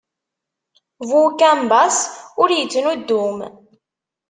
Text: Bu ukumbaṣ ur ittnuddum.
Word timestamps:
Bu 1.07 1.17
ukumbaṣ 1.27 1.95
ur 2.41 2.49
ittnuddum. 2.51 3.37